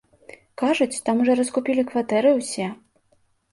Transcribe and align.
Кажуць, 0.61 1.01
там 1.09 1.15
ужо 1.27 1.35
раскупілі 1.41 1.85
кватэры 1.93 2.35
ўсе. 2.41 2.67